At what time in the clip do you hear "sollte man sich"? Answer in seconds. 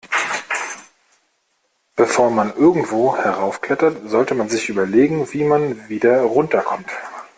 4.09-4.67